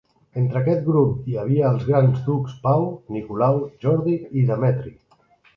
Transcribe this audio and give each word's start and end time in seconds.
Entre 0.43 0.59
aquest 0.63 0.79
grup 0.85 1.27
hi 1.33 1.37
havia 1.41 1.67
els 1.75 1.85
grans 1.91 2.17
ducs 2.29 2.57
Pau, 2.65 2.89
Nicolau, 3.19 3.63
Jordi 3.85 4.17
i 4.41 4.49
Demetri. 4.53 4.97